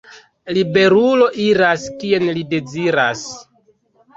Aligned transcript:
Liberulo 0.55 1.27
iras, 1.43 1.85
kien 1.99 2.27
li 2.39 2.45
deziras. 2.55 3.25